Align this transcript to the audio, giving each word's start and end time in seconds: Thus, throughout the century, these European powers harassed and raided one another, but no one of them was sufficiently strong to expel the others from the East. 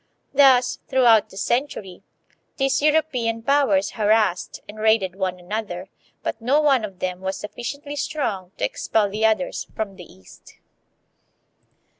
Thus, 0.33 0.79
throughout 0.87 1.29
the 1.29 1.37
century, 1.37 2.01
these 2.57 2.81
European 2.81 3.43
powers 3.43 3.91
harassed 3.91 4.59
and 4.67 4.79
raided 4.79 5.15
one 5.15 5.37
another, 5.39 5.89
but 6.23 6.41
no 6.41 6.59
one 6.59 6.83
of 6.83 6.97
them 6.97 7.19
was 7.21 7.37
sufficiently 7.37 7.95
strong 7.95 8.51
to 8.57 8.65
expel 8.65 9.11
the 9.11 9.27
others 9.27 9.67
from 9.75 9.97
the 9.97 10.11
East. 10.11 10.55